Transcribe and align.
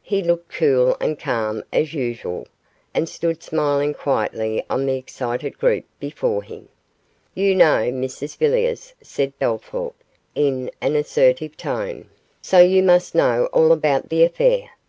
He 0.00 0.22
looked 0.22 0.52
cool 0.54 0.96
and 1.00 1.18
calm 1.18 1.64
as 1.72 1.92
usual, 1.92 2.46
and 2.94 3.08
stood 3.08 3.42
smiling 3.42 3.94
quietly 3.94 4.64
on 4.70 4.86
the 4.86 4.94
excited 4.96 5.58
group 5.58 5.84
before 5.98 6.44
him. 6.44 6.68
'You 7.34 7.56
know 7.56 7.90
Mrs 7.90 8.36
Villiers,' 8.36 8.94
said 9.02 9.36
Bellthorp, 9.40 9.96
in 10.36 10.70
an 10.80 10.94
assertive 10.94 11.56
tone, 11.56 12.08
'so 12.40 12.60
you 12.60 12.84
must 12.84 13.16
know 13.16 13.46
all 13.52 13.72
about 13.72 14.08
the 14.08 14.22
affair. 14.22 14.70